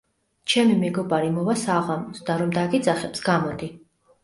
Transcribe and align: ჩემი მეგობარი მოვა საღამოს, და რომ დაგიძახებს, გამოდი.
ჩემი 0.53 0.77
მეგობარი 0.83 1.29
მოვა 1.35 1.55
საღამოს, 1.65 2.25
და 2.31 2.41
რომ 2.41 2.57
დაგიძახებს, 2.59 3.25
გამოდი. 3.31 3.73